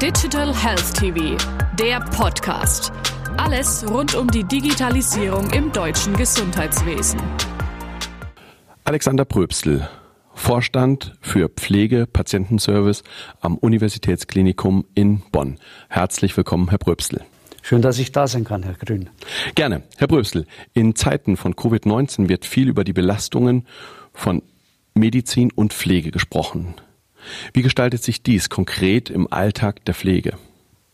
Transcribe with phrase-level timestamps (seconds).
[0.00, 1.36] Digital Health TV,
[1.78, 2.90] der Podcast.
[3.36, 7.20] Alles rund um die Digitalisierung im deutschen Gesundheitswesen.
[8.84, 9.86] Alexander Pröbstl,
[10.32, 13.02] Vorstand für Pflege, Patientenservice
[13.42, 15.58] am Universitätsklinikum in Bonn.
[15.90, 17.20] Herzlich willkommen, Herr Pröbstl.
[17.60, 19.10] Schön, dass ich da sein kann, Herr Grün.
[19.54, 19.82] Gerne.
[19.98, 23.66] Herr Brösel, in Zeiten von Covid-19 wird viel über die Belastungen
[24.14, 24.40] von
[24.94, 26.74] Medizin und Pflege gesprochen.
[27.52, 30.34] Wie gestaltet sich dies konkret im Alltag der Pflege?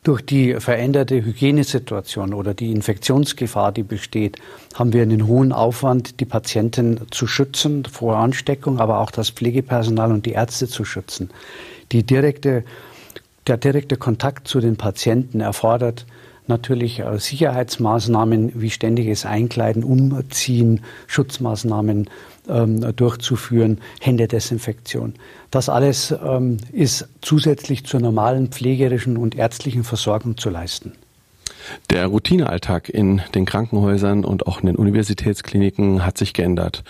[0.07, 4.37] Durch die veränderte Hygienesituation oder die Infektionsgefahr, die besteht,
[4.75, 10.13] haben wir einen hohen Aufwand, die Patienten zu schützen vor Ansteckung, aber auch das Pflegepersonal
[10.13, 11.31] und die Ärzte zu schützen.
[11.91, 12.63] Die direkte,
[13.49, 16.07] der direkte Kontakt zu den Patienten erfordert
[16.49, 22.09] natürlich äh, Sicherheitsmaßnahmen wie ständiges Einkleiden, Umziehen, Schutzmaßnahmen
[22.49, 25.15] ähm, durchzuführen, Händedesinfektion.
[25.51, 30.93] Das alles ähm, ist zusätzlich zur normalen pflegerischen und ärztlichen Versorgung zu leisten.
[31.91, 36.85] Der Routinealltag in den Krankenhäusern und auch in den Universitätskliniken hat sich geändert.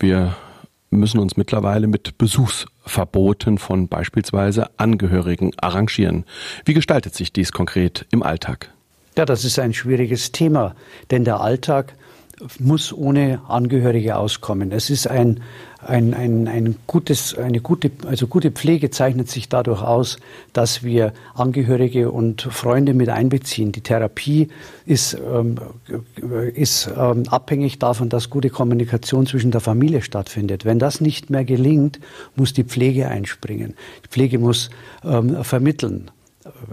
[0.00, 0.36] Wir
[0.90, 6.24] müssen uns mittlerweile mit Besuchsverboten von beispielsweise Angehörigen arrangieren.
[6.64, 8.72] Wie gestaltet sich dies konkret im Alltag?
[9.18, 10.76] Ja, das ist ein schwieriges Thema,
[11.10, 11.94] denn der Alltag
[12.60, 14.70] muss ohne Angehörige auskommen.
[14.70, 15.40] Es ist ein,
[15.84, 20.18] ein, ein, ein gutes, eine gute, also gute Pflege zeichnet sich dadurch aus,
[20.52, 23.72] dass wir Angehörige und Freunde mit einbeziehen.
[23.72, 24.50] Die Therapie
[24.86, 25.56] ist, ähm,
[26.54, 30.64] ist ähm, abhängig davon, dass gute Kommunikation zwischen der Familie stattfindet.
[30.64, 31.98] Wenn das nicht mehr gelingt,
[32.36, 33.74] muss die Pflege einspringen.
[34.04, 34.70] Die Pflege muss
[35.02, 36.08] ähm, vermitteln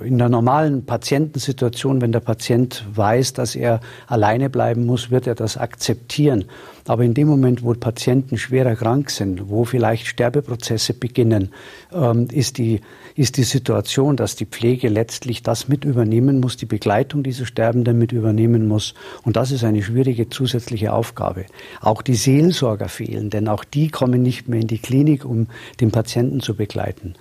[0.03, 5.35] in der normalen Patientensituation, wenn der Patient weiß, dass er alleine bleiben muss, wird er
[5.35, 6.45] das akzeptieren.
[6.87, 11.49] Aber in dem Moment, wo Patienten schwerer krank sind, wo vielleicht Sterbeprozesse beginnen,
[11.91, 12.81] ähm, ist, die,
[13.15, 17.97] ist die Situation, dass die Pflege letztlich das mit übernehmen muss, die Begleitung dieser Sterbenden
[17.97, 18.93] mit übernehmen muss.
[19.23, 21.45] Und das ist eine schwierige zusätzliche Aufgabe.
[21.81, 25.47] Auch die Seelsorger fehlen, denn auch die kommen nicht mehr in die Klinik, um
[25.81, 27.15] den Patienten zu begleiten.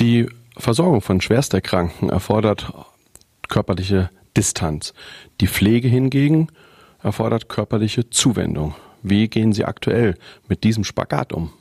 [0.00, 2.72] Die Versorgung von Schwersterkranken erfordert
[3.48, 4.92] körperliche Distanz.
[5.40, 6.48] Die Pflege hingegen
[7.02, 8.74] erfordert körperliche Zuwendung.
[9.02, 10.16] Wie gehen Sie aktuell
[10.48, 11.52] mit diesem Spagat um?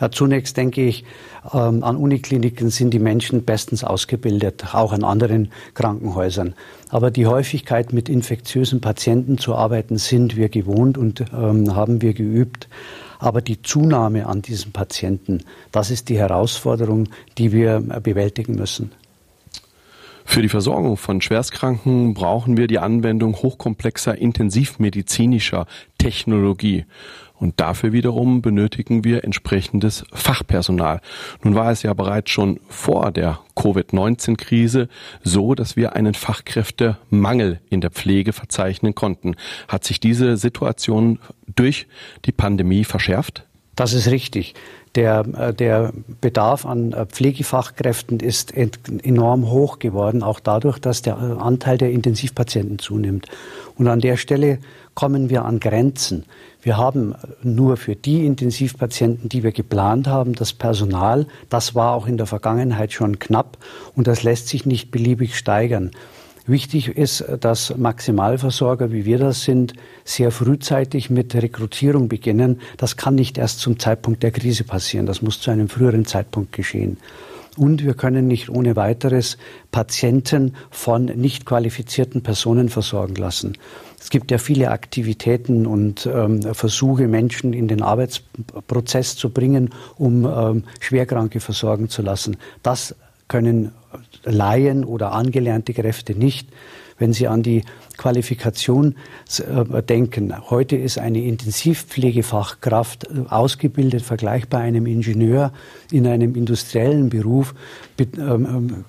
[0.00, 1.04] Ja, zunächst denke ich,
[1.52, 6.54] ähm, an Unikliniken sind die Menschen bestens ausgebildet, auch an anderen Krankenhäusern.
[6.88, 12.12] Aber die Häufigkeit, mit infektiösen Patienten zu arbeiten, sind wir gewohnt und ähm, haben wir
[12.12, 12.68] geübt.
[13.24, 17.08] Aber die Zunahme an diesen Patienten, das ist die Herausforderung,
[17.38, 18.92] die wir bewältigen müssen.
[20.24, 25.66] Für die Versorgung von Schwerstkranken brauchen wir die Anwendung hochkomplexer intensivmedizinischer
[25.98, 26.86] Technologie.
[27.34, 31.00] Und dafür wiederum benötigen wir entsprechendes Fachpersonal.
[31.42, 34.88] Nun war es ja bereits schon vor der Covid-19-Krise
[35.22, 39.36] so, dass wir einen Fachkräftemangel in der Pflege verzeichnen konnten.
[39.68, 41.18] Hat sich diese Situation
[41.54, 41.86] durch
[42.24, 43.44] die Pandemie verschärft?
[43.76, 44.54] Das ist richtig.
[44.94, 51.14] Der, äh, der Bedarf an äh, Pflegefachkräften ist enorm hoch geworden, auch dadurch, dass der
[51.14, 53.26] äh, Anteil der Intensivpatienten zunimmt.
[53.76, 54.58] Und an der Stelle
[54.94, 56.24] kommen wir an Grenzen.
[56.62, 61.26] Wir haben nur für die Intensivpatienten, die wir geplant haben, das Personal.
[61.48, 63.58] Das war auch in der Vergangenheit schon knapp
[63.96, 65.90] und das lässt sich nicht beliebig steigern.
[66.46, 69.72] Wichtig ist, dass Maximalversorger, wie wir das sind,
[70.04, 72.60] sehr frühzeitig mit Rekrutierung beginnen.
[72.76, 75.06] Das kann nicht erst zum Zeitpunkt der Krise passieren.
[75.06, 76.98] Das muss zu einem früheren Zeitpunkt geschehen.
[77.56, 79.38] Und wir können nicht ohne weiteres
[79.70, 83.56] Patienten von nicht qualifizierten Personen versorgen lassen.
[83.98, 90.26] Es gibt ja viele Aktivitäten und ähm, Versuche, Menschen in den Arbeitsprozess zu bringen, um
[90.26, 92.36] ähm, Schwerkranke versorgen zu lassen.
[92.62, 92.94] Das
[93.28, 93.72] können
[94.24, 96.48] Laien oder angelernte Kräfte nicht.
[96.98, 97.62] Wenn Sie an die
[97.96, 98.96] Qualifikation
[99.38, 105.52] äh, denken, heute ist eine Intensivpflegefachkraft äh, ausgebildet, vergleichbar einem Ingenieur
[105.90, 107.54] in einem industriellen Beruf,
[107.98, 108.84] ähm,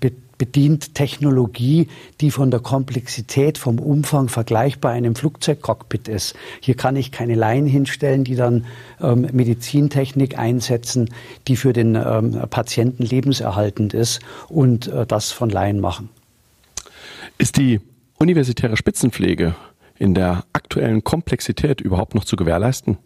[0.00, 0.10] äh,
[0.40, 1.88] bedient Technologie,
[2.22, 6.34] die von der Komplexität, vom Umfang vergleichbar einem Flugzeugcockpit ist.
[6.60, 8.64] Hier kann ich keine Laien hinstellen, die dann
[9.02, 11.10] ähm, Medizintechnik einsetzen,
[11.46, 16.08] die für den ähm, Patienten lebenserhaltend ist und äh, das von Laien machen.
[17.40, 17.80] Ist die
[18.18, 19.54] universitäre Spitzenpflege
[19.96, 22.98] in der aktuellen Komplexität überhaupt noch zu gewährleisten?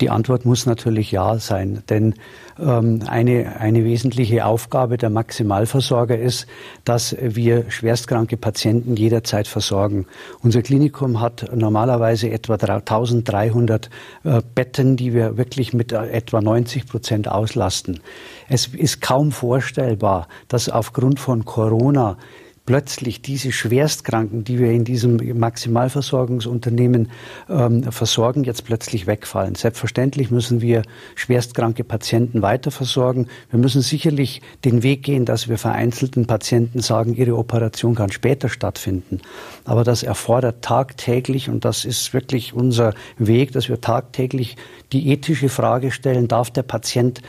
[0.00, 2.14] Die Antwort muss natürlich ja sein, denn
[2.58, 6.46] ähm, eine, eine wesentliche Aufgabe der Maximalversorger ist,
[6.84, 10.06] dass wir schwerstkranke Patienten jederzeit versorgen.
[10.42, 13.90] Unser Klinikum hat normalerweise etwa 1300
[14.24, 18.00] äh, Betten, die wir wirklich mit äh, etwa 90 Prozent auslasten.
[18.48, 22.16] Es ist kaum vorstellbar, dass aufgrund von Corona
[22.64, 27.10] plötzlich diese Schwerstkranken, die wir in diesem Maximalversorgungsunternehmen
[27.48, 29.56] ähm, versorgen, jetzt plötzlich wegfallen.
[29.56, 30.82] Selbstverständlich müssen wir
[31.16, 33.26] schwerstkranke Patienten weiter versorgen.
[33.50, 38.48] Wir müssen sicherlich den Weg gehen, dass wir vereinzelten Patienten sagen, ihre Operation kann später
[38.48, 39.20] stattfinden.
[39.64, 44.56] Aber das erfordert tagtäglich, und das ist wirklich unser Weg, dass wir tagtäglich
[44.92, 47.22] die ethische Frage stellen, darf der Patient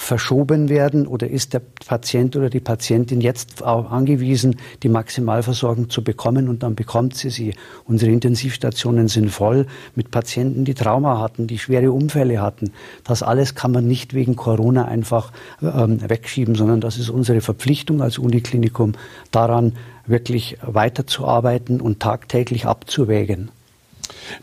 [0.00, 6.04] verschoben werden oder ist der Patient oder die Patientin jetzt auch angewiesen, die Maximalversorgung zu
[6.04, 7.54] bekommen und dann bekommt sie sie.
[7.84, 9.66] Unsere Intensivstationen sind voll
[9.96, 12.70] mit Patienten, die Trauma hatten, die schwere Unfälle hatten.
[13.02, 18.00] Das alles kann man nicht wegen Corona einfach ähm, wegschieben, sondern das ist unsere Verpflichtung
[18.00, 18.92] als Uniklinikum,
[19.32, 19.72] daran
[20.06, 23.50] wirklich weiterzuarbeiten und tagtäglich abzuwägen.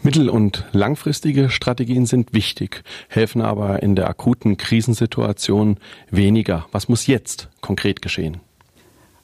[0.04, 5.78] Mittel- und langfristige Strategien sind wichtig, helfen aber in der akuten Krisensituation
[6.10, 6.66] weniger.
[6.72, 8.38] Was muss jetzt konkret geschehen?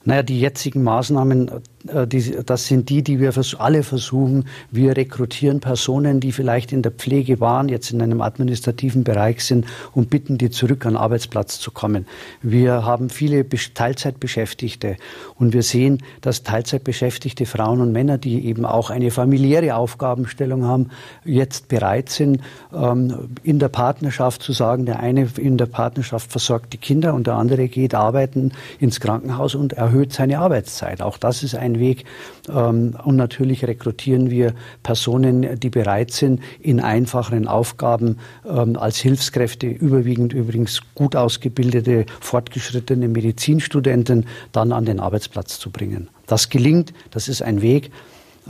[0.04, 1.52] Naja, die jetzigen Maßnahmen
[1.84, 4.46] die, das sind die, die wir alle versuchen.
[4.70, 9.66] Wir rekrutieren Personen, die vielleicht in der Pflege waren, jetzt in einem administrativen Bereich sind
[9.94, 12.06] und bitten die zurück an den Arbeitsplatz zu kommen.
[12.42, 14.98] Wir haben viele Teilzeitbeschäftigte
[15.36, 20.90] und wir sehen, dass Teilzeitbeschäftigte Frauen und Männer, die eben auch eine familiäre Aufgabenstellung haben,
[21.26, 22.42] jetzt bereit sind,
[22.74, 27.28] ähm, in der Partnerschaft zu sagen, der eine in der Partnerschaft versorgt die Kinder und
[27.28, 31.02] der andere geht arbeiten ins Krankenhaus und erhöht seine Arbeitszeit.
[31.02, 32.06] Auch das ist ein ein Weg.
[32.50, 34.54] Ähm, und natürlich rekrutieren wir
[34.84, 43.08] Personen, die bereit sind, in einfacheren Aufgaben ähm, als Hilfskräfte, überwiegend übrigens gut ausgebildete, fortgeschrittene
[43.08, 46.10] Medizinstudenten, dann an den Arbeitsplatz zu bringen.
[46.28, 47.92] Das gelingt, das ist ein Weg.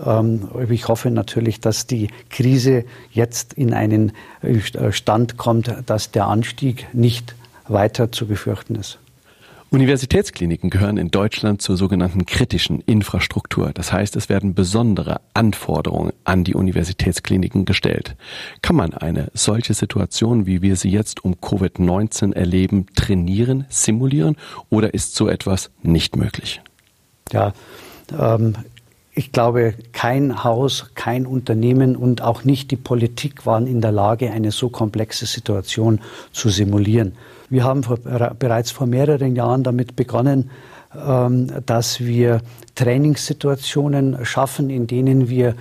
[0.05, 6.27] Ähm, ich hoffe natürlich, dass die Krise jetzt in einen äh, Stand kommt, dass der
[6.27, 7.35] Anstieg nicht
[7.67, 8.99] weiter zu befürchten ist.
[9.73, 13.71] Universitätskliniken gehören in Deutschland zur sogenannten kritischen Infrastruktur.
[13.73, 18.17] Das heißt, es werden besondere Anforderungen an die Universitätskliniken gestellt.
[18.61, 24.35] Kann man eine solche Situation, wie wir sie jetzt um Covid-19 erleben, trainieren, simulieren
[24.69, 26.59] oder ist so etwas nicht möglich?
[27.31, 27.53] Ja,
[28.19, 28.55] ähm,
[29.21, 34.31] ich glaube, kein Haus, kein Unternehmen und auch nicht die Politik waren in der Lage,
[34.31, 35.99] eine so komplexe Situation
[36.31, 37.13] zu simulieren.
[37.47, 40.49] Wir haben vor, bereits vor mehreren Jahren damit begonnen,
[40.95, 42.41] ähm, dass wir
[42.73, 45.53] Trainingssituationen schaffen, in denen wir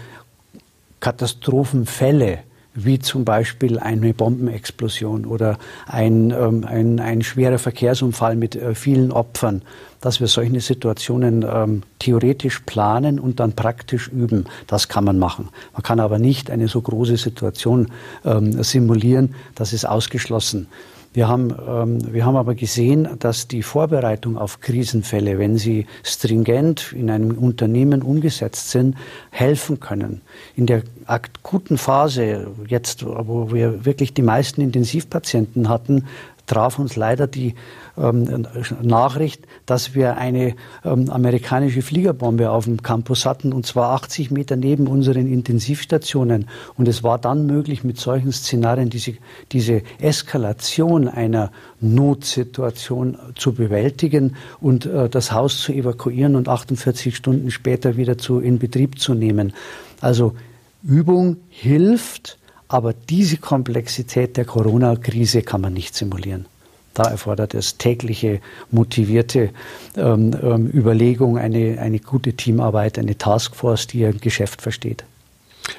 [1.01, 2.39] Katastrophenfälle
[2.85, 9.13] wie zum Beispiel eine Bombenexplosion oder ein, ähm, ein, ein schwerer Verkehrsunfall mit äh, vielen
[9.13, 9.63] Opfern,
[10.01, 14.45] dass wir solche Situationen ähm, theoretisch planen und dann praktisch üben.
[14.67, 15.49] Das kann man machen.
[15.73, 17.89] Man kann aber nicht eine so große Situation
[18.25, 19.35] ähm, simulieren.
[19.55, 20.69] Das ist ausgeschlossen.
[21.13, 26.93] Wir haben, ähm, wir haben aber gesehen, dass die Vorbereitung auf Krisenfälle, wenn sie stringent
[26.93, 28.97] in einem Unternehmen umgesetzt sind,
[29.31, 30.21] helfen können.
[30.55, 36.07] In der akuten Phase, jetzt, wo wir wirklich die meisten Intensivpatienten hatten,
[36.47, 37.57] traf uns leider die
[37.97, 38.47] ähm,
[38.83, 40.55] Nachricht, dass wir eine
[40.85, 46.49] ähm, amerikanische Fliegerbombe auf dem Campus hatten, und zwar 80 Meter neben unseren Intensivstationen.
[46.77, 49.15] Und es war dann möglich, mit solchen Szenarien diese,
[49.53, 51.51] diese Eskalation einer
[51.81, 58.41] Notsituation zu bewältigen und äh, das Haus zu evakuieren und 48 Stunden später wieder zu,
[58.41, 59.53] in Betrieb zu nehmen.
[60.01, 60.35] Also
[60.83, 62.39] Übung hilft,
[62.69, 66.47] aber diese Komplexität der Corona-Krise kann man nicht simulieren.
[66.95, 69.51] Da erfordert es tägliche, motivierte
[69.97, 75.05] ähm, ähm, Überlegung, eine, eine gute Teamarbeit, eine Taskforce, die ihr Geschäft versteht.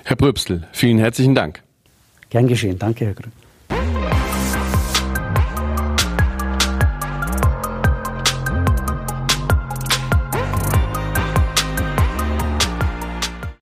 [0.04, 1.62] Herr Bröbstel, vielen herzlichen Dank.
[2.30, 2.80] Gern geschehen.
[2.80, 3.41] Danke, Herr Grün.